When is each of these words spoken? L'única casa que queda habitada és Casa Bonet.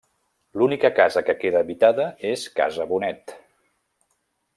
L'única 0.59 0.89
casa 0.99 1.21
que 1.27 1.35
queda 1.43 1.61
habitada 1.65 2.07
és 2.31 2.47
Casa 2.61 2.87
Bonet. 2.93 3.35